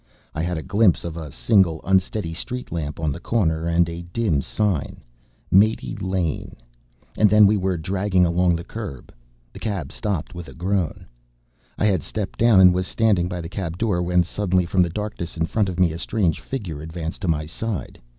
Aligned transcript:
I 0.33 0.41
had 0.41 0.57
a 0.57 0.63
glimpse 0.63 1.03
of 1.03 1.15
a 1.15 1.31
single 1.31 1.79
unsteady 1.83 2.33
street 2.33 2.71
lamp 2.71 2.99
on 2.99 3.11
the 3.11 3.19
corner, 3.19 3.67
and 3.67 3.87
a 3.87 4.01
dim 4.01 4.41
sign, 4.41 5.03
"Mate 5.51 6.01
Lane." 6.01 6.55
And 7.15 7.29
then 7.29 7.45
we 7.45 7.55
were 7.55 7.77
dragging 7.77 8.25
along 8.25 8.55
the 8.55 8.63
curb. 8.63 9.13
The 9.53 9.59
cab 9.59 9.91
stopped 9.91 10.33
with 10.33 10.47
a 10.47 10.55
groan. 10.55 11.05
I 11.77 11.85
had 11.85 12.01
stepped 12.01 12.39
down 12.39 12.59
and 12.59 12.73
was 12.73 12.87
standing 12.87 13.29
by 13.29 13.41
the 13.41 13.47
cab 13.47 13.77
door 13.77 14.01
when 14.01 14.23
suddenly, 14.23 14.65
from 14.65 14.81
the 14.81 14.89
darkness 14.89 15.37
in 15.37 15.45
front 15.45 15.69
of 15.69 15.79
me, 15.79 15.91
a 15.91 15.99
strange 15.99 16.39
figure 16.41 16.81
advanced 16.81 17.21
to 17.21 17.27
my 17.27 17.45
side. 17.45 18.01